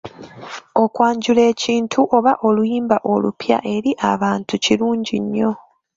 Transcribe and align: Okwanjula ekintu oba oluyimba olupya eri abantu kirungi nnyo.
Okwanjula 0.83 1.41
ekintu 1.51 1.99
oba 2.15 2.31
oluyimba 2.47 2.97
olupya 3.13 3.57
eri 3.75 3.91
abantu 4.11 4.53
kirungi 4.63 5.15
nnyo. 5.23 5.51